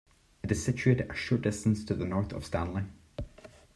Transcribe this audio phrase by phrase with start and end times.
[0.41, 2.85] It is situated a short distance to the north of Stanley.